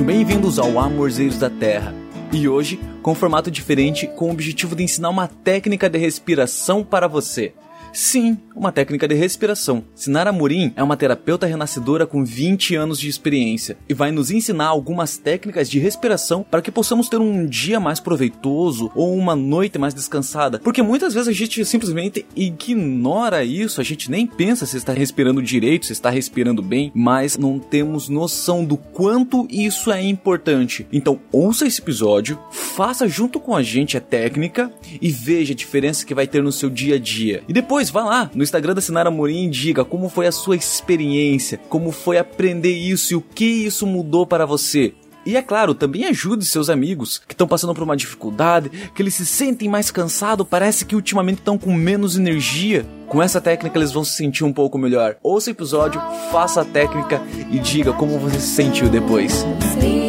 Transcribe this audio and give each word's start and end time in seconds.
Sejam 0.00 0.14
bem-vindos 0.14 0.58
ao 0.58 0.78
Amorzeiros 0.78 1.36
da 1.36 1.50
Terra. 1.50 1.94
E 2.32 2.48
hoje, 2.48 2.80
com 3.02 3.12
um 3.12 3.14
formato 3.14 3.50
diferente, 3.50 4.06
com 4.06 4.28
o 4.28 4.32
objetivo 4.32 4.74
de 4.74 4.82
ensinar 4.82 5.10
uma 5.10 5.28
técnica 5.28 5.90
de 5.90 5.98
respiração 5.98 6.82
para 6.82 7.06
você. 7.06 7.52
Sim, 7.92 8.38
uma 8.54 8.70
técnica 8.70 9.08
de 9.08 9.14
respiração. 9.14 9.84
Sinara 9.94 10.32
Morim 10.32 10.72
é 10.76 10.82
uma 10.82 10.96
terapeuta 10.96 11.46
renascedora 11.46 12.06
com 12.06 12.24
20 12.24 12.76
anos 12.76 13.00
de 13.00 13.08
experiência 13.08 13.76
e 13.88 13.94
vai 13.94 14.12
nos 14.12 14.30
ensinar 14.30 14.66
algumas 14.66 15.16
técnicas 15.16 15.68
de 15.68 15.78
respiração 15.78 16.44
para 16.48 16.62
que 16.62 16.70
possamos 16.70 17.08
ter 17.08 17.18
um 17.18 17.46
dia 17.46 17.80
mais 17.80 17.98
proveitoso 17.98 18.90
ou 18.94 19.14
uma 19.14 19.34
noite 19.34 19.78
mais 19.78 19.94
descansada. 19.94 20.58
Porque 20.58 20.82
muitas 20.82 21.14
vezes 21.14 21.28
a 21.28 21.32
gente 21.32 21.64
simplesmente 21.64 22.26
ignora 22.36 23.44
isso, 23.44 23.80
a 23.80 23.84
gente 23.84 24.10
nem 24.10 24.26
pensa 24.26 24.66
se 24.66 24.76
está 24.76 24.92
respirando 24.92 25.42
direito, 25.42 25.86
se 25.86 25.92
está 25.92 26.10
respirando 26.10 26.62
bem, 26.62 26.92
mas 26.94 27.36
não 27.36 27.58
temos 27.58 28.08
noção 28.08 28.64
do 28.64 28.76
quanto 28.76 29.46
isso 29.50 29.90
é 29.90 30.02
importante. 30.02 30.86
Então, 30.92 31.18
ouça 31.32 31.66
esse 31.66 31.80
episódio, 31.80 32.38
faça 32.50 33.08
junto 33.08 33.40
com 33.40 33.54
a 33.54 33.62
gente 33.62 33.96
a 33.96 34.00
técnica 34.00 34.70
e 35.00 35.10
veja 35.10 35.52
a 35.52 35.56
diferença 35.56 36.04
que 36.04 36.14
vai 36.14 36.26
ter 36.26 36.42
no 36.42 36.52
seu 36.52 36.70
dia 36.70 36.96
a 36.96 36.98
dia. 36.98 37.42
E 37.48 37.52
depois 37.52 37.79
vá 37.88 38.04
lá 38.04 38.30
no 38.34 38.42
Instagram 38.42 38.74
da 38.74 38.80
Sinara 38.80 39.10
Morim 39.10 39.46
e 39.46 39.50
diga 39.50 39.84
como 39.84 40.08
foi 40.08 40.26
a 40.26 40.32
sua 40.32 40.56
experiência, 40.56 41.58
como 41.68 41.92
foi 41.92 42.18
aprender 42.18 42.74
isso 42.74 43.12
e 43.12 43.16
o 43.16 43.22
que 43.22 43.46
isso 43.46 43.86
mudou 43.86 44.26
para 44.26 44.44
você. 44.44 44.92
E 45.24 45.36
é 45.36 45.42
claro, 45.42 45.74
também 45.74 46.06
ajude 46.06 46.44
seus 46.44 46.70
amigos 46.70 47.20
que 47.26 47.34
estão 47.34 47.46
passando 47.46 47.74
por 47.74 47.84
uma 47.84 47.96
dificuldade, 47.96 48.70
que 48.94 49.02
eles 49.02 49.14
se 49.14 49.26
sentem 49.26 49.68
mais 49.68 49.90
cansados, 49.90 50.46
parece 50.48 50.84
que 50.84 50.96
ultimamente 50.96 51.38
estão 51.38 51.58
com 51.58 51.72
menos 51.72 52.16
energia. 52.16 52.86
Com 53.06 53.22
essa 53.22 53.40
técnica 53.40 53.78
eles 53.78 53.92
vão 53.92 54.02
se 54.02 54.14
sentir 54.14 54.44
um 54.44 54.52
pouco 54.52 54.78
melhor. 54.78 55.16
Ouça 55.22 55.50
o 55.50 55.52
episódio, 55.52 56.00
faça 56.32 56.62
a 56.62 56.64
técnica 56.64 57.20
e 57.50 57.58
diga 57.58 57.92
como 57.92 58.18
você 58.18 58.40
se 58.40 58.54
sentiu 58.54 58.88
depois. 58.88 59.44
Inspira, 59.44 59.99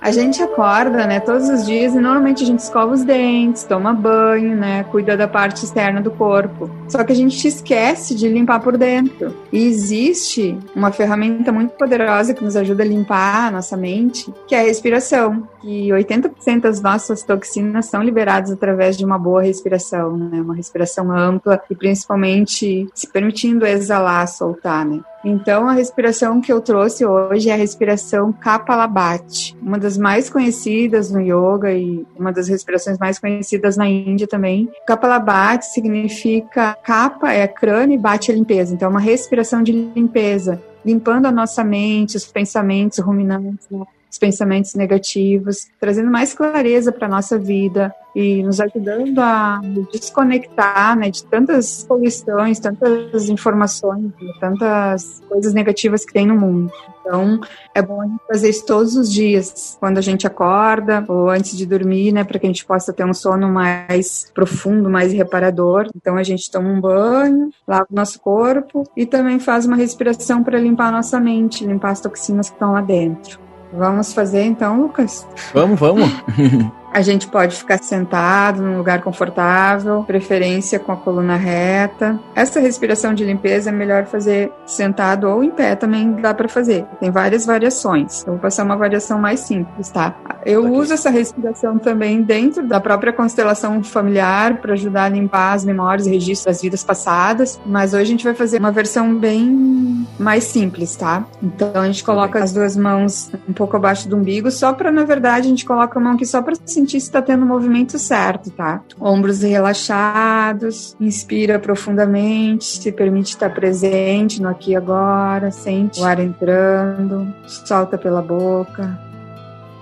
A 0.00 0.10
gente 0.10 0.42
acorda, 0.42 1.06
né, 1.06 1.20
todos 1.20 1.48
os 1.50 1.66
dias 1.66 1.94
e 1.94 2.00
normalmente 2.00 2.42
a 2.42 2.46
gente 2.46 2.60
escova 2.60 2.94
os 2.94 3.04
dentes, 3.04 3.64
toma 3.64 3.92
banho, 3.92 4.56
né, 4.56 4.82
cuida 4.84 5.14
da 5.14 5.28
parte 5.28 5.64
externa 5.64 6.00
do 6.00 6.10
corpo. 6.10 6.70
Só 6.88 7.04
que 7.04 7.12
a 7.12 7.14
gente 7.14 7.46
esquece 7.46 8.14
de 8.14 8.26
limpar 8.26 8.60
por 8.60 8.78
dentro. 8.78 9.36
E 9.52 9.66
existe 9.66 10.58
uma 10.74 10.90
ferramenta 10.90 11.52
muito 11.52 11.72
poderosa 11.72 12.32
que 12.32 12.42
nos 12.42 12.56
ajuda 12.56 12.82
a 12.82 12.86
limpar 12.86 13.48
a 13.48 13.50
nossa 13.50 13.76
mente, 13.76 14.32
que 14.46 14.54
é 14.54 14.60
a 14.60 14.64
respiração. 14.64 15.46
Que 15.60 15.90
80% 15.90 16.60
das 16.62 16.80
nossas 16.80 17.22
toxinas 17.22 17.84
são 17.84 18.02
liberadas 18.02 18.50
através 18.50 18.96
de 18.96 19.04
uma 19.04 19.18
boa 19.18 19.42
respiração, 19.42 20.16
né, 20.16 20.40
uma 20.40 20.54
respiração 20.54 21.12
ampla 21.12 21.60
e 21.70 21.74
principalmente 21.74 22.88
se 22.94 23.06
permitindo 23.06 23.66
exalar, 23.66 24.26
soltar, 24.26 24.86
né. 24.86 25.00
Então, 25.24 25.68
a 25.68 25.72
respiração 25.72 26.40
que 26.40 26.52
eu 26.52 26.60
trouxe 26.60 27.04
hoje 27.04 27.50
é 27.50 27.52
a 27.52 27.56
respiração 27.56 28.32
Kapalabhati, 28.32 29.56
uma 29.60 29.78
das 29.78 29.98
mais 29.98 30.30
conhecidas 30.30 31.10
no 31.10 31.20
yoga 31.20 31.72
e 31.72 32.06
uma 32.18 32.32
das 32.32 32.48
respirações 32.48 32.98
mais 32.98 33.18
conhecidas 33.18 33.76
na 33.76 33.88
Índia 33.88 34.26
também. 34.26 34.70
Kapalabhati 34.86 35.66
significa 35.66 36.74
Kapa 36.82 37.32
é 37.32 37.46
crânio 37.46 37.94
e 37.94 37.98
Bhati 37.98 38.30
é 38.30 38.34
limpeza, 38.34 38.74
então 38.74 38.86
é 38.86 38.90
uma 38.90 39.00
respiração 39.00 39.62
de 39.62 39.72
limpeza, 39.72 40.62
limpando 40.84 41.26
a 41.26 41.32
nossa 41.32 41.62
mente, 41.62 42.16
os 42.16 42.24
pensamentos 42.26 42.98
ruminantes, 42.98 43.68
né? 43.70 43.84
Os 44.10 44.18
pensamentos 44.18 44.74
negativos, 44.74 45.68
trazendo 45.78 46.10
mais 46.10 46.34
clareza 46.34 46.90
para 46.90 47.06
a 47.06 47.10
nossa 47.10 47.38
vida 47.38 47.94
e 48.14 48.42
nos 48.42 48.60
ajudando 48.60 49.18
a 49.20 49.60
desconectar 49.92 50.98
né, 50.98 51.10
de 51.10 51.24
tantas 51.24 51.84
poluições, 51.84 52.58
tantas 52.58 53.28
informações, 53.28 54.12
tantas 54.40 55.22
coisas 55.28 55.54
negativas 55.54 56.04
que 56.04 56.12
tem 56.12 56.26
no 56.26 56.34
mundo. 56.34 56.72
Então, 57.00 57.40
é 57.74 57.80
bom 57.80 58.00
a 58.00 58.06
gente 58.06 58.20
fazer 58.26 58.50
isso 58.50 58.66
todos 58.66 58.96
os 58.96 59.12
dias, 59.12 59.76
quando 59.78 59.98
a 59.98 60.00
gente 60.00 60.26
acorda 60.26 61.04
ou 61.08 61.30
antes 61.30 61.56
de 61.56 61.64
dormir, 61.64 62.12
né, 62.12 62.24
para 62.24 62.38
que 62.38 62.46
a 62.46 62.48
gente 62.48 62.64
possa 62.64 62.92
ter 62.92 63.04
um 63.04 63.14
sono 63.14 63.48
mais 63.48 64.30
profundo, 64.34 64.90
mais 64.90 65.12
reparador. 65.12 65.88
Então, 65.94 66.16
a 66.16 66.22
gente 66.22 66.50
toma 66.50 66.68
um 66.68 66.80
banho, 66.80 67.50
lava 67.66 67.86
o 67.90 67.94
nosso 67.94 68.20
corpo 68.20 68.84
e 68.96 69.06
também 69.06 69.38
faz 69.38 69.66
uma 69.66 69.76
respiração 69.76 70.42
para 70.42 70.58
limpar 70.58 70.88
a 70.88 70.92
nossa 70.92 71.20
mente, 71.20 71.64
limpar 71.64 71.90
as 71.90 72.00
toxinas 72.00 72.48
que 72.48 72.56
estão 72.56 72.72
lá 72.72 72.80
dentro. 72.80 73.49
Vamos 73.72 74.12
fazer 74.12 74.44
então, 74.44 74.80
Lucas? 74.80 75.26
Vamos, 75.54 75.78
vamos. 75.78 76.10
A 76.92 77.02
gente 77.02 77.28
pode 77.28 77.56
ficar 77.56 77.78
sentado 77.78 78.62
num 78.62 78.76
lugar 78.76 79.00
confortável, 79.00 80.02
preferência 80.02 80.78
com 80.78 80.90
a 80.90 80.96
coluna 80.96 81.36
reta. 81.36 82.18
Essa 82.34 82.58
respiração 82.58 83.14
de 83.14 83.24
limpeza 83.24 83.70
é 83.70 83.72
melhor 83.72 84.06
fazer 84.06 84.52
sentado 84.66 85.28
ou 85.28 85.44
em 85.44 85.50
pé 85.50 85.76
também 85.76 86.12
dá 86.14 86.34
para 86.34 86.48
fazer. 86.48 86.84
Tem 86.98 87.10
várias 87.10 87.46
variações. 87.46 88.24
Eu 88.26 88.32
vou 88.32 88.42
passar 88.42 88.64
uma 88.64 88.76
variação 88.76 89.20
mais 89.20 89.40
simples, 89.40 89.88
tá? 89.90 90.14
Eu 90.44 90.64
Ok. 90.64 90.78
uso 90.78 90.94
essa 90.94 91.10
respiração 91.10 91.78
também 91.78 92.22
dentro 92.22 92.66
da 92.66 92.80
própria 92.80 93.12
constelação 93.12 93.82
familiar 93.84 94.56
para 94.56 94.72
ajudar 94.72 95.04
a 95.04 95.08
limpar 95.08 95.52
as 95.52 95.64
memórias 95.64 96.06
e 96.06 96.10
registros 96.10 96.46
das 96.46 96.62
vidas 96.62 96.82
passadas, 96.82 97.60
mas 97.64 97.92
hoje 97.92 98.02
a 98.02 98.06
gente 98.06 98.24
vai 98.24 98.34
fazer 98.34 98.58
uma 98.58 98.72
versão 98.72 99.14
bem 99.14 100.06
mais 100.18 100.44
simples, 100.44 100.96
tá? 100.96 101.24
Então 101.42 101.70
a 101.74 101.86
gente 101.86 102.02
coloca 102.02 102.42
as 102.42 102.52
duas 102.52 102.76
mãos 102.76 103.30
um 103.48 103.52
pouco 103.52 103.76
abaixo 103.76 104.08
do 104.08 104.16
umbigo, 104.16 104.50
só 104.50 104.72
para 104.72 104.90
na 104.90 105.04
verdade 105.04 105.46
a 105.46 105.50
gente 105.50 105.64
coloca 105.64 105.98
a 105.98 106.02
mão 106.02 106.14
aqui 106.14 106.26
só 106.26 106.42
para 106.42 106.56
sentir 106.80 107.00
se 107.00 107.06
está 107.06 107.20
tendo 107.20 107.44
o 107.44 107.48
movimento 107.48 107.98
certo, 107.98 108.50
tá? 108.50 108.82
Ombros 108.98 109.42
relaxados, 109.42 110.96
inspira 111.00 111.58
profundamente, 111.58 112.64
se 112.64 112.90
permite 112.90 113.30
estar 113.30 113.50
presente 113.50 114.40
no 114.40 114.48
aqui 114.48 114.72
e 114.72 114.76
agora, 114.76 115.50
sente 115.50 116.00
o 116.00 116.04
ar 116.04 116.18
entrando, 116.18 117.32
solta 117.46 117.98
pela 117.98 118.22
boca. 118.22 118.98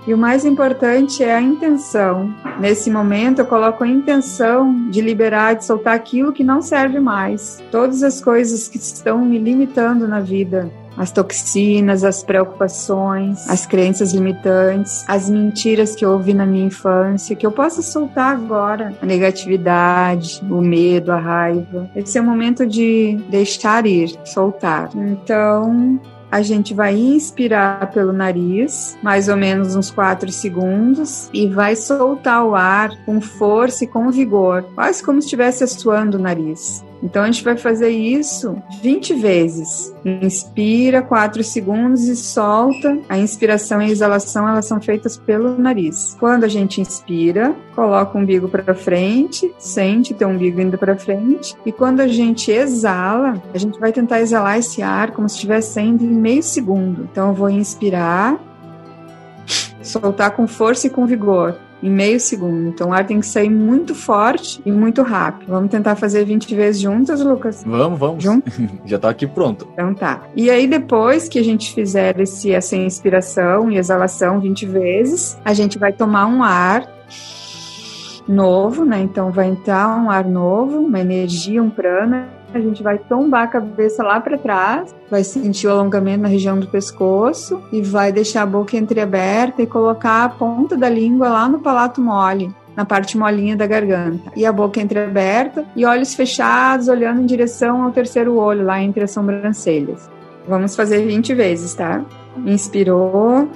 E 0.07 0.13
o 0.13 0.17
mais 0.17 0.43
importante 0.43 1.23
é 1.23 1.35
a 1.35 1.41
intenção. 1.41 2.33
Nesse 2.59 2.89
momento, 2.89 3.39
eu 3.39 3.45
coloco 3.45 3.83
a 3.83 3.87
intenção 3.87 4.89
de 4.89 5.01
liberar, 5.01 5.55
de 5.55 5.65
soltar 5.65 5.93
aquilo 5.93 6.33
que 6.33 6.43
não 6.43 6.61
serve 6.61 6.99
mais. 6.99 7.61
Todas 7.69 8.01
as 8.01 8.19
coisas 8.19 8.67
que 8.67 8.77
estão 8.77 9.23
me 9.23 9.37
limitando 9.37 10.07
na 10.07 10.19
vida. 10.19 10.71
As 10.99 11.11
toxinas, 11.11 12.03
as 12.03 12.21
preocupações, 12.21 13.49
as 13.49 13.65
crenças 13.65 14.13
limitantes, 14.13 15.05
as 15.07 15.29
mentiras 15.29 15.95
que 15.95 16.03
eu 16.03 16.11
ouvi 16.11 16.33
na 16.33 16.45
minha 16.45 16.65
infância, 16.65 17.37
que 17.37 17.47
eu 17.47 17.51
possa 17.51 17.81
soltar 17.81 18.35
agora. 18.35 18.93
A 19.01 19.05
negatividade, 19.05 20.41
o 20.49 20.61
medo, 20.61 21.13
a 21.13 21.17
raiva. 21.17 21.89
Esse 21.95 22.17
é 22.17 22.21
o 22.21 22.25
momento 22.25 22.67
de 22.67 23.17
deixar 23.29 23.85
ir, 23.85 24.13
soltar. 24.25 24.89
Então, 24.93 25.99
a 26.31 26.41
gente 26.41 26.73
vai 26.73 26.95
inspirar 26.95 27.89
pelo 27.91 28.13
nariz, 28.13 28.97
mais 29.01 29.29
ou 29.29 29.35
menos 29.35 29.75
uns 29.75 29.89
4 29.89 30.31
segundos, 30.31 31.29
e 31.33 31.47
vai 31.47 31.75
soltar 31.75 32.45
o 32.45 32.55
ar 32.55 32.91
com 33.05 33.19
força 33.19 33.83
e 33.83 33.87
com 33.87 34.11
vigor, 34.11 34.63
quase 34.75 35.03
como 35.03 35.21
se 35.21 35.27
estivesse 35.27 35.65
suando 35.67 36.17
o 36.17 36.21
nariz. 36.21 36.83
Então 37.01 37.23
a 37.23 37.25
gente 37.25 37.43
vai 37.43 37.55
fazer 37.55 37.89
isso 37.89 38.61
20 38.81 39.13
vezes. 39.15 39.93
Inspira 40.03 41.01
4 41.01 41.43
segundos 41.43 42.03
e 42.07 42.15
solta. 42.15 42.99
A 43.07 43.17
inspiração 43.17 43.81
e 43.81 43.85
a 43.85 43.89
exalação 43.89 44.47
elas 44.47 44.65
são 44.65 44.81
feitas 44.81 45.17
pelo 45.17 45.57
nariz. 45.57 46.15
Quando 46.19 46.43
a 46.43 46.47
gente 46.47 46.81
inspira, 46.81 47.55
coloca 47.75 48.17
o 48.17 48.21
umbigo 48.21 48.49
para 48.49 48.75
frente, 48.75 49.53
sente 49.57 50.13
teu 50.13 50.27
umbigo 50.27 50.59
indo 50.59 50.77
para 50.77 50.97
frente, 50.97 51.55
e 51.65 51.71
quando 51.71 52.01
a 52.01 52.07
gente 52.07 52.51
exala, 52.51 53.41
a 53.53 53.57
gente 53.57 53.79
vai 53.79 53.91
tentar 53.91 54.19
exalar 54.19 54.57
esse 54.59 54.81
ar 54.81 55.11
como 55.11 55.29
se 55.29 55.35
estivesse 55.35 55.73
saindo 55.73 56.03
em 56.03 56.07
meio 56.07 56.43
segundo. 56.43 57.07
Então 57.11 57.29
eu 57.29 57.33
vou 57.33 57.49
inspirar, 57.49 58.37
soltar 59.81 60.31
com 60.31 60.47
força 60.47 60.87
e 60.87 60.89
com 60.89 61.05
vigor 61.05 61.55
em 61.81 61.89
meio 61.89 62.19
segundo. 62.19 62.69
Então 62.69 62.89
o 62.89 62.93
ar 62.93 63.05
tem 63.05 63.19
que 63.19 63.25
sair 63.25 63.49
muito 63.49 63.95
forte 63.95 64.61
e 64.65 64.71
muito 64.71 65.01
rápido. 65.01 65.49
Vamos 65.49 65.69
tentar 65.69 65.95
fazer 65.95 66.25
20 66.25 66.55
vezes 66.55 66.81
juntas, 66.81 67.21
Lucas? 67.21 67.63
Vamos, 67.65 67.99
vamos. 67.99 68.23
Junto? 68.23 68.51
Já 68.85 68.99
tá 68.99 69.09
aqui 69.09 69.25
pronto. 69.25 69.67
Então 69.73 69.93
tá. 69.93 70.23
E 70.35 70.49
aí 70.49 70.67
depois 70.67 71.27
que 71.27 71.39
a 71.39 71.43
gente 71.43 71.73
fizer 71.73 72.19
esse, 72.19 72.51
essa 72.51 72.75
inspiração 72.75 73.71
e 73.71 73.77
exalação 73.77 74.39
20 74.39 74.65
vezes, 74.65 75.37
a 75.43 75.53
gente 75.53 75.77
vai 75.77 75.93
tomar 75.93 76.25
um 76.27 76.43
ar 76.43 76.87
novo, 78.27 78.85
né? 78.85 79.01
Então 79.01 79.31
vai 79.31 79.47
entrar 79.47 79.87
um 79.97 80.09
ar 80.09 80.25
novo, 80.25 80.79
uma 80.79 80.99
energia, 80.99 81.61
um 81.61 81.69
prana. 81.69 82.38
A 82.53 82.59
gente 82.59 82.81
vai 82.81 82.97
tombar 82.97 83.43
a 83.43 83.47
cabeça 83.47 84.03
lá 84.03 84.19
para 84.19 84.37
trás, 84.37 84.95
vai 85.09 85.23
sentir 85.23 85.67
o 85.67 85.71
alongamento 85.71 86.23
na 86.23 86.27
região 86.27 86.59
do 86.59 86.67
pescoço 86.67 87.61
e 87.71 87.81
vai 87.81 88.11
deixar 88.11 88.43
a 88.43 88.45
boca 88.45 88.75
entreaberta 88.75 89.61
e 89.61 89.67
colocar 89.67 90.23
a 90.23 90.29
ponta 90.29 90.75
da 90.75 90.89
língua 90.89 91.29
lá 91.29 91.47
no 91.47 91.59
palato 91.59 92.01
mole, 92.01 92.53
na 92.75 92.85
parte 92.85 93.17
molinha 93.17 93.55
da 93.55 93.67
garganta. 93.67 94.31
E 94.35 94.45
a 94.45 94.51
boca 94.51 94.81
entreaberta 94.81 95.63
e 95.75 95.85
olhos 95.85 96.15
fechados, 96.15 96.87
olhando 96.87 97.21
em 97.21 97.25
direção 97.25 97.83
ao 97.83 97.91
terceiro 97.91 98.35
olho, 98.35 98.65
lá 98.65 98.81
entre 98.81 99.03
as 99.03 99.11
sobrancelhas. 99.11 100.09
Vamos 100.47 100.75
fazer 100.75 101.05
20 101.05 101.35
vezes, 101.35 101.75
tá? 101.75 102.03
Inspirou. 102.45 103.47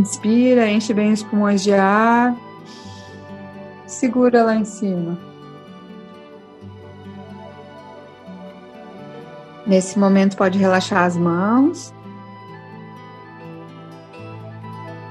Inspira, 0.00 0.66
enche 0.66 0.94
bem 0.94 1.12
os 1.12 1.22
pulmões 1.22 1.62
de 1.62 1.74
ar. 1.74 2.34
Segura 3.86 4.42
lá 4.42 4.56
em 4.56 4.64
cima. 4.64 5.18
Nesse 9.66 9.98
momento, 9.98 10.38
pode 10.38 10.58
relaxar 10.58 11.04
as 11.04 11.18
mãos. 11.18 11.92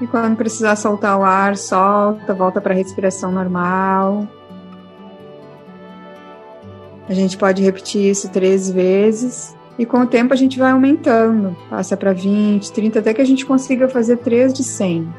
E 0.00 0.08
quando 0.08 0.36
precisar 0.36 0.74
soltar 0.74 1.16
o 1.16 1.22
ar, 1.22 1.56
solta, 1.56 2.34
volta 2.34 2.60
para 2.60 2.74
a 2.74 2.76
respiração 2.76 3.30
normal. 3.30 4.26
A 7.08 7.14
gente 7.14 7.38
pode 7.38 7.62
repetir 7.62 8.10
isso 8.10 8.28
três 8.28 8.68
vezes. 8.68 9.56
E 9.80 9.86
com 9.86 10.00
o 10.00 10.06
tempo 10.06 10.34
a 10.34 10.36
gente 10.36 10.58
vai 10.58 10.72
aumentando, 10.72 11.56
passa 11.70 11.96
para 11.96 12.12
20, 12.12 12.70
30, 12.70 12.98
até 12.98 13.14
que 13.14 13.22
a 13.22 13.24
gente 13.24 13.46
consiga 13.46 13.88
fazer 13.88 14.18
3 14.18 14.52
de 14.52 14.62
100. 14.62 15.10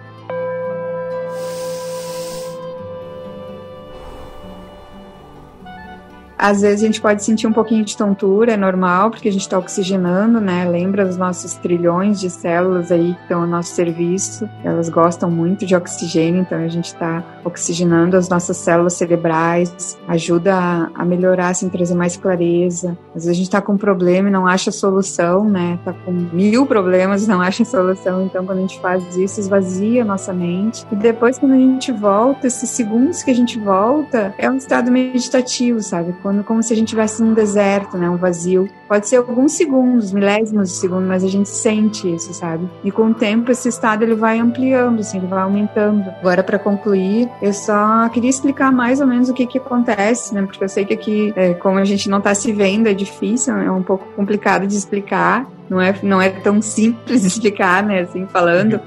Às 6.42 6.62
vezes 6.62 6.82
a 6.82 6.88
gente 6.88 7.00
pode 7.00 7.24
sentir 7.24 7.46
um 7.46 7.54
pouquinho 7.54 7.86
de 7.86 7.96
tontura, 7.96 8.54
é 8.54 8.58
normal, 8.58 9.12
porque 9.12 9.30
a 9.30 9.32
gente 9.32 9.42
está 9.42 9.60
oxigenando, 9.60 10.42
né? 10.42 10.68
Lembra 10.68 11.06
dos 11.06 11.16
nossos 11.16 11.54
trilhões 11.54 12.20
de 12.20 12.32
células 12.32 12.92
aí 12.92 13.14
que 13.14 13.22
estão 13.22 13.42
ao 13.42 13.48
nosso 13.48 13.76
serviço. 13.76 14.50
Elas 14.64 14.90
gostam 14.90 15.30
muito 15.30 15.68
de 15.68 15.76
oxigênio, 15.76 16.42
então 16.42 16.58
a 16.58 16.68
gente 16.68 16.86
está 16.86 17.24
oxigenando 17.44 18.18
as 18.18 18.28
nossas 18.28 18.58
células 18.58 18.94
cerebrais, 18.94 20.00
ajuda 20.08 20.56
a, 20.56 20.90
a 20.96 21.06
melhorar, 21.06 21.50
assim, 21.50 21.70
trazer 21.70 21.94
mais 21.94 22.18
clareza. 22.18 22.98
Às 23.10 23.26
vezes 23.26 23.30
a 23.30 23.34
gente 23.34 23.46
está 23.46 23.62
com 23.62 23.74
um 23.74 23.78
problema 23.78 24.30
e 24.30 24.32
não 24.32 24.48
acha 24.48 24.72
solução, 24.72 25.48
né? 25.48 25.78
Tá 25.86 25.94
com 25.94 26.12
mil 26.12 26.66
problemas 26.66 27.24
e 27.24 27.28
não 27.28 27.40
acha 27.40 27.64
solução. 27.64 28.26
Então, 28.26 28.48
quando 28.48 28.58
a 28.58 28.62
gente 28.62 28.80
faz 28.80 29.16
isso, 29.16 29.40
esvazia 29.40 30.02
a 30.02 30.06
nossa 30.06 30.34
mente. 30.34 30.88
E 30.92 30.96
depois, 30.96 31.38
quando 31.38 31.52
a 31.52 31.58
gente 31.58 31.92
volta, 31.92 32.48
esses 32.48 32.72
segundos 32.72 33.22
que 33.22 33.30
a 33.30 33.36
gente 33.36 33.60
volta, 33.60 34.34
é 34.40 34.50
um 34.50 34.58
estado 34.58 34.92
meditativo, 34.92 35.84
sabe? 35.84 36.16
quando 36.31 36.31
como 36.44 36.62
se 36.64 36.74
a 36.74 36.76
gente 36.76 36.88
estivesse 36.88 37.22
num 37.22 37.34
deserto, 37.34 37.98
né, 37.98 38.10
um 38.10 38.18
vazio. 38.18 38.70
Pode 38.88 39.08
ser 39.08 39.18
alguns 39.18 39.54
segundos, 39.54 40.12
milésimos 40.12 40.70
de 40.70 40.76
segundo, 40.76 41.08
mas 41.08 41.24
a 41.24 41.28
gente 41.28 41.50
sente 41.50 42.14
isso, 42.14 42.34
sabe? 42.34 42.68
E 42.84 42.92
com 42.92 43.08
o 43.08 43.14
tempo 43.14 43.52
esse 43.52 43.70
estado 43.70 44.04
ele 44.04 44.16
vai 44.16 44.40
ampliando, 44.40 45.00
assim, 45.00 45.18
ele 45.18 45.28
vai 45.28 45.42
aumentando. 45.42 46.10
Agora 46.20 46.44
para 46.44 46.60
concluir, 46.60 47.30
eu 47.42 47.54
só 47.54 48.10
queria 48.10 48.30
explicar 48.30 48.72
mais 48.72 49.00
ou 49.00 49.08
menos 49.08 49.30
o 49.30 49.34
que 49.34 49.46
que 49.46 49.58
acontece, 49.58 50.34
né? 50.34 50.42
Porque 50.42 50.64
eu 50.64 50.70
sei 50.70 50.86
que 50.86 50.94
aqui, 50.94 51.34
é, 51.36 51.54
como 51.54 51.78
a 51.78 51.86
gente 51.86 52.10
não 52.10 52.18
está 52.18 52.34
se 52.34 52.52
vendo, 52.52 52.88
é 52.88 52.94
difícil, 52.94 53.56
é 53.58 53.72
um 53.72 53.84
pouco 53.84 54.06
complicado 54.16 54.68
de 54.68 54.76
explicar. 54.76 55.48
Não 55.70 55.80
é, 55.80 55.96
não 56.04 56.22
é 56.22 56.30
tão 56.30 56.62
simples 56.62 57.24
explicar, 57.26 57.84
né? 57.84 58.02
Assim, 58.02 58.28
falando. 58.28 58.80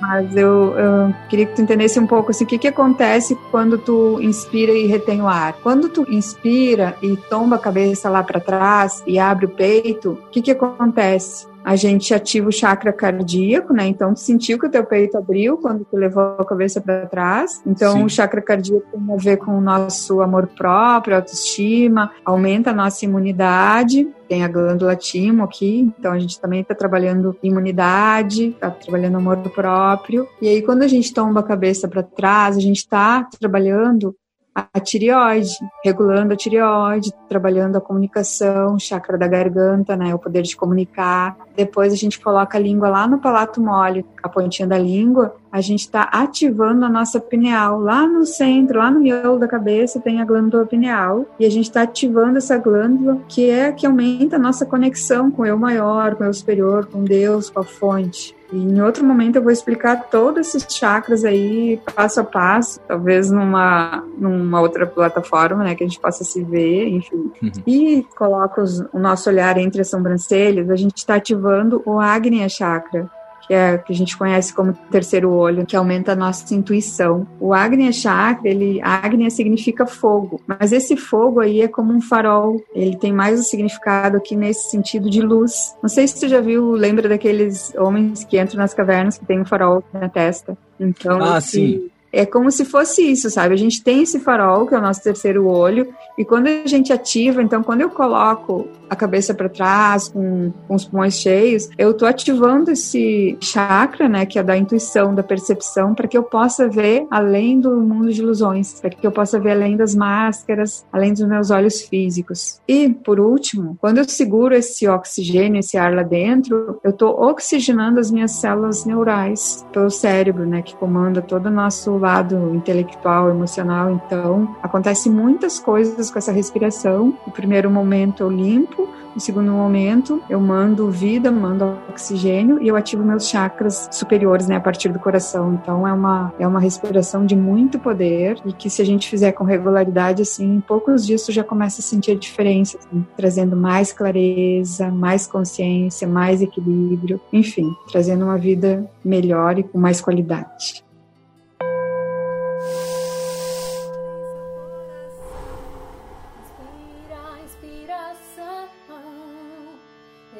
Mas 0.00 0.34
eu, 0.34 0.78
eu, 0.78 1.14
queria 1.28 1.46
que 1.46 1.54
tu 1.54 1.62
entendesse 1.62 2.00
um 2.00 2.06
pouco 2.06 2.30
assim, 2.30 2.44
o 2.44 2.46
que, 2.46 2.58
que 2.58 2.68
acontece 2.68 3.36
quando 3.50 3.76
tu 3.76 4.18
inspira 4.20 4.72
e 4.72 4.86
retém 4.86 5.20
o 5.20 5.28
ar. 5.28 5.52
Quando 5.62 5.88
tu 5.88 6.06
inspira 6.08 6.96
e 7.02 7.16
tomba 7.16 7.56
a 7.56 7.58
cabeça 7.58 8.08
lá 8.08 8.22
para 8.22 8.40
trás 8.40 9.02
e 9.06 9.18
abre 9.18 9.46
o 9.46 9.50
peito, 9.50 10.12
o 10.12 10.30
que, 10.30 10.40
que 10.40 10.50
acontece? 10.50 11.49
A 11.64 11.76
gente 11.76 12.12
ativa 12.14 12.48
o 12.48 12.52
chakra 12.52 12.92
cardíaco, 12.92 13.72
né? 13.72 13.86
Então, 13.86 14.14
tu 14.14 14.20
sentiu 14.20 14.58
que 14.58 14.66
o 14.66 14.70
teu 14.70 14.84
peito 14.84 15.16
abriu 15.16 15.56
quando 15.56 15.84
tu 15.84 15.96
levou 15.96 16.36
a 16.38 16.44
cabeça 16.44 16.80
para 16.80 17.06
trás. 17.06 17.62
Então, 17.66 17.98
Sim. 17.98 18.04
o 18.04 18.08
chakra 18.08 18.40
cardíaco 18.40 18.86
tem 18.90 19.14
a 19.14 19.16
ver 19.16 19.36
com 19.36 19.56
o 19.56 19.60
nosso 19.60 20.20
amor 20.20 20.46
próprio, 20.46 21.16
autoestima, 21.16 22.10
aumenta 22.24 22.70
a 22.70 22.74
nossa 22.74 23.04
imunidade. 23.04 24.08
Tem 24.28 24.44
a 24.44 24.48
glândula 24.48 24.94
timo 24.94 25.42
aqui, 25.42 25.92
então 25.98 26.12
a 26.12 26.18
gente 26.18 26.40
também 26.40 26.60
está 26.60 26.72
trabalhando 26.72 27.36
imunidade, 27.42 28.50
está 28.50 28.70
trabalhando 28.70 29.16
amor 29.16 29.38
próprio. 29.50 30.26
E 30.40 30.48
aí, 30.48 30.62
quando 30.62 30.82
a 30.82 30.88
gente 30.88 31.12
tomba 31.12 31.40
a 31.40 31.42
cabeça 31.42 31.88
para 31.88 32.02
trás, 32.02 32.56
a 32.56 32.60
gente 32.60 32.78
está 32.78 33.28
trabalhando 33.40 34.14
a 34.54 34.80
tireoide, 34.80 35.56
regulando 35.84 36.32
a 36.32 36.36
tireoide, 36.36 37.12
trabalhando 37.28 37.76
a 37.76 37.80
comunicação, 37.80 38.78
chakra 38.78 39.16
da 39.16 39.28
garganta, 39.28 39.96
né, 39.96 40.14
o 40.14 40.18
poder 40.18 40.42
de 40.42 40.56
comunicar. 40.56 41.36
Depois 41.56 41.92
a 41.92 41.96
gente 41.96 42.18
coloca 42.20 42.58
a 42.58 42.60
língua 42.60 42.88
lá 42.88 43.06
no 43.06 43.20
palato 43.20 43.60
mole, 43.60 44.04
a 44.22 44.28
pontinha 44.28 44.66
da 44.66 44.78
língua, 44.78 45.36
a 45.52 45.60
gente 45.60 45.80
está 45.80 46.02
ativando 46.02 46.84
a 46.84 46.88
nossa 46.88 47.20
pineal. 47.20 47.80
Lá 47.80 48.06
no 48.06 48.24
centro, 48.24 48.78
lá 48.78 48.90
no 48.90 49.00
miolo 49.00 49.38
da 49.38 49.48
cabeça, 49.48 50.00
tem 50.00 50.20
a 50.20 50.24
glândula 50.24 50.66
pineal 50.66 51.26
e 51.38 51.46
a 51.46 51.50
gente 51.50 51.64
está 51.64 51.82
ativando 51.82 52.38
essa 52.38 52.56
glândula 52.56 53.20
que 53.28 53.50
é 53.50 53.72
que 53.72 53.86
aumenta 53.86 54.36
a 54.36 54.38
nossa 54.38 54.64
conexão 54.64 55.30
com 55.30 55.42
o 55.42 55.46
eu 55.46 55.58
maior, 55.58 56.14
com 56.14 56.24
o 56.24 56.26
eu 56.26 56.34
superior, 56.34 56.86
com 56.86 57.02
Deus, 57.02 57.50
com 57.50 57.60
a 57.60 57.64
fonte. 57.64 58.36
E 58.52 58.56
em 58.56 58.82
outro 58.82 59.04
momento 59.04 59.36
eu 59.36 59.42
vou 59.42 59.52
explicar 59.52 60.08
todos 60.10 60.48
esses 60.48 60.66
chakras 60.74 61.24
aí, 61.24 61.80
passo 61.94 62.20
a 62.20 62.24
passo, 62.24 62.80
talvez 62.80 63.30
numa, 63.30 64.04
numa 64.18 64.60
outra 64.60 64.86
plataforma, 64.86 65.62
né, 65.62 65.74
que 65.74 65.84
a 65.84 65.86
gente 65.86 66.00
possa 66.00 66.24
se 66.24 66.42
ver, 66.42 66.88
enfim. 66.88 67.30
Uhum. 67.40 67.50
E 67.66 68.06
coloco 68.16 68.60
os, 68.60 68.80
o 68.92 68.98
nosso 68.98 69.30
olhar 69.30 69.56
entre 69.56 69.82
as 69.82 69.88
sobrancelhas, 69.88 70.68
a 70.68 70.76
gente 70.76 70.98
está 70.98 71.14
ativando 71.14 71.80
o 71.86 72.00
Agnya 72.00 72.48
Chakra, 72.48 73.08
que 73.50 73.54
é 73.54 73.78
que 73.78 73.92
a 73.92 73.96
gente 73.96 74.16
conhece 74.16 74.54
como 74.54 74.72
terceiro 74.92 75.32
olho, 75.32 75.66
que 75.66 75.74
aumenta 75.74 76.12
a 76.12 76.14
nossa 76.16 76.54
intuição. 76.54 77.26
O 77.40 77.52
Agnya 77.52 77.90
Chakra, 77.90 78.48
ele 78.48 78.80
Agnya 78.80 79.28
significa 79.28 79.84
fogo, 79.84 80.40
mas 80.46 80.70
esse 80.70 80.96
fogo 80.96 81.40
aí 81.40 81.60
é 81.60 81.66
como 81.66 81.92
um 81.92 82.00
farol. 82.00 82.62
Ele 82.72 82.96
tem 82.96 83.12
mais 83.12 83.40
o 83.40 83.42
significado 83.42 84.16
aqui 84.16 84.36
nesse 84.36 84.70
sentido 84.70 85.10
de 85.10 85.20
luz. 85.20 85.76
Não 85.82 85.88
sei 85.88 86.06
se 86.06 86.18
você 86.18 86.28
já 86.28 86.40
viu, 86.40 86.70
lembra 86.70 87.08
daqueles 87.08 87.74
homens 87.74 88.22
que 88.22 88.40
entram 88.40 88.58
nas 88.58 88.72
cavernas 88.72 89.18
que 89.18 89.26
tem 89.26 89.40
um 89.40 89.44
farol 89.44 89.82
na 89.92 90.08
testa. 90.08 90.56
Então, 90.78 91.20
ah, 91.20 91.38
esse, 91.38 91.50
sim 91.50 91.89
é 92.12 92.26
como 92.26 92.50
se 92.50 92.64
fosse 92.64 93.02
isso, 93.02 93.30
sabe? 93.30 93.54
A 93.54 93.58
gente 93.58 93.82
tem 93.82 94.02
esse 94.02 94.18
farol, 94.18 94.66
que 94.66 94.74
é 94.74 94.78
o 94.78 94.82
nosso 94.82 95.02
terceiro 95.02 95.46
olho, 95.46 95.88
e 96.18 96.24
quando 96.24 96.48
a 96.48 96.66
gente 96.66 96.92
ativa, 96.92 97.42
então 97.42 97.62
quando 97.62 97.82
eu 97.82 97.90
coloco 97.90 98.68
a 98.88 98.96
cabeça 98.96 99.32
para 99.32 99.48
trás, 99.48 100.08
com, 100.08 100.52
com, 100.66 100.74
os 100.74 100.84
pulmões 100.84 101.14
cheios, 101.14 101.68
eu 101.78 101.92
estou 101.92 102.08
ativando 102.08 102.72
esse 102.72 103.38
chakra, 103.40 104.08
né, 104.08 104.26
que 104.26 104.38
é 104.38 104.42
da 104.42 104.56
intuição, 104.56 105.14
da 105.14 105.22
percepção, 105.22 105.94
para 105.94 106.08
que 106.08 106.18
eu 106.18 106.24
possa 106.24 106.68
ver 106.68 107.06
além 107.10 107.60
do 107.60 107.80
mundo 107.80 108.12
de 108.12 108.20
ilusões, 108.20 108.80
para 108.80 108.90
que 108.90 109.06
eu 109.06 109.12
possa 109.12 109.38
ver 109.38 109.52
além 109.52 109.76
das 109.76 109.94
máscaras, 109.94 110.84
além 110.92 111.12
dos 111.12 111.22
meus 111.22 111.50
olhos 111.50 111.82
físicos. 111.82 112.60
E, 112.66 112.88
por 112.88 113.20
último, 113.20 113.76
quando 113.80 113.98
eu 113.98 114.08
seguro 114.08 114.54
esse 114.54 114.88
oxigênio, 114.88 115.60
esse 115.60 115.78
ar 115.78 115.94
lá 115.94 116.02
dentro, 116.02 116.80
eu 116.82 116.90
estou 116.90 117.22
oxigenando 117.22 118.00
as 118.00 118.10
minhas 118.10 118.32
células 118.32 118.84
neurais 118.84 119.64
pelo 119.72 119.90
cérebro, 119.90 120.44
né, 120.44 120.62
que 120.62 120.74
comanda 120.74 121.22
todo 121.22 121.46
o 121.46 121.50
nosso 121.50 121.99
lado 122.00 122.54
intelectual, 122.54 123.30
emocional. 123.30 123.90
Então, 123.90 124.56
acontece 124.62 125.08
muitas 125.08 125.58
coisas 125.58 126.10
com 126.10 126.18
essa 126.18 126.32
respiração. 126.32 127.14
No 127.26 127.32
primeiro 127.32 127.70
momento 127.70 128.22
eu 128.22 128.30
limpo, 128.30 128.88
no 129.14 129.20
segundo 129.20 129.50
momento 129.50 130.22
eu 130.28 130.40
mando 130.40 130.90
vida, 130.90 131.30
mando 131.30 131.76
oxigênio 131.88 132.62
e 132.62 132.68
eu 132.68 132.76
ativo 132.76 133.02
meus 133.02 133.28
chakras 133.28 133.88
superiores, 133.90 134.46
né, 134.46 134.56
a 134.56 134.60
partir 134.60 134.88
do 134.90 134.98
coração. 134.98 135.54
Então 135.54 135.86
é 135.86 135.92
uma 135.92 136.32
é 136.38 136.46
uma 136.46 136.60
respiração 136.60 137.26
de 137.26 137.34
muito 137.34 137.78
poder 137.78 138.38
e 138.44 138.52
que 138.52 138.70
se 138.70 138.80
a 138.80 138.84
gente 138.84 139.08
fizer 139.08 139.32
com 139.32 139.44
regularidade 139.44 140.22
assim, 140.22 140.56
em 140.56 140.60
poucos 140.60 141.06
dias 141.06 141.24
tu 141.24 141.32
já 141.32 141.42
começa 141.42 141.80
a 141.80 141.84
sentir 141.84 142.12
a 142.12 142.14
diferença, 142.14 142.78
assim, 142.78 143.04
trazendo 143.16 143.56
mais 143.56 143.92
clareza, 143.92 144.90
mais 144.90 145.26
consciência, 145.26 146.06
mais 146.06 146.40
equilíbrio, 146.40 147.20
enfim, 147.32 147.74
trazendo 147.90 148.24
uma 148.24 148.38
vida 148.38 148.88
melhor 149.04 149.58
e 149.58 149.62
com 149.62 149.78
mais 149.78 150.00
qualidade. 150.00 150.84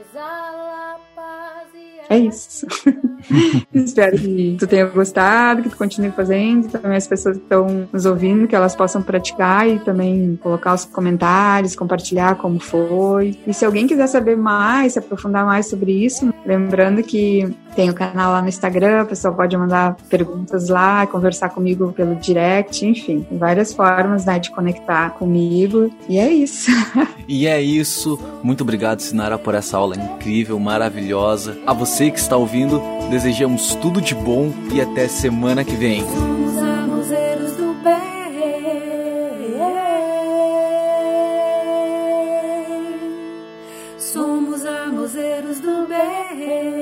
is 0.00 0.16
all 0.16 0.79
é 2.10 2.18
isso. 2.18 2.66
Espero 3.72 4.18
que 4.18 4.56
tu 4.58 4.66
tenha 4.66 4.84
gostado, 4.86 5.62
que 5.62 5.68
tu 5.68 5.76
continue 5.76 6.10
fazendo, 6.10 6.68
também 6.68 6.96
as 6.96 7.06
pessoas 7.06 7.36
que 7.36 7.44
estão 7.44 7.88
nos 7.92 8.04
ouvindo, 8.04 8.48
que 8.48 8.56
elas 8.56 8.74
possam 8.74 9.00
praticar 9.00 9.68
e 9.68 9.78
também 9.78 10.36
colocar 10.42 10.74
os 10.74 10.84
comentários, 10.84 11.76
compartilhar 11.76 12.34
como 12.34 12.58
foi. 12.58 13.38
E 13.46 13.54
se 13.54 13.64
alguém 13.64 13.86
quiser 13.86 14.08
saber 14.08 14.36
mais, 14.36 14.94
se 14.94 14.98
aprofundar 14.98 15.46
mais 15.46 15.66
sobre 15.66 16.04
isso, 16.04 16.34
lembrando 16.44 17.00
que 17.00 17.48
tem 17.76 17.88
o 17.88 17.94
canal 17.94 18.32
lá 18.32 18.42
no 18.42 18.48
Instagram, 18.48 19.02
a 19.02 19.04
pessoa 19.04 19.32
pode 19.32 19.56
mandar 19.56 19.96
perguntas 20.08 20.68
lá, 20.68 21.06
conversar 21.06 21.50
comigo 21.50 21.92
pelo 21.92 22.16
direct, 22.16 22.84
enfim, 22.84 23.24
várias 23.30 23.72
formas 23.72 24.24
né, 24.24 24.40
de 24.40 24.50
conectar 24.50 25.10
comigo. 25.10 25.90
E 26.08 26.18
é 26.18 26.30
isso. 26.32 26.70
E 27.32 27.46
é 27.46 27.62
isso. 27.62 28.18
Muito 28.42 28.62
obrigado, 28.62 28.98
Sinara, 28.98 29.38
por 29.38 29.54
essa 29.54 29.76
aula 29.76 29.94
incrível, 29.94 30.58
maravilhosa. 30.58 31.56
A 31.64 31.72
você 31.72 31.99
você 32.00 32.10
que 32.10 32.18
está 32.18 32.34
ouvindo, 32.34 32.80
desejamos 33.10 33.74
tudo 33.74 34.00
de 34.00 34.14
bom 34.14 34.50
e 34.72 34.80
até 34.80 35.06
semana 35.06 35.62
que 35.62 35.76
vem. 35.76 36.00
Somos 36.00 36.56
amoseros 36.56 37.56
do 37.56 37.74
bem. 37.84 38.00
Somos 43.98 44.64
armozeiros 44.64 45.60
do 45.60 45.86
bem. 45.86 46.79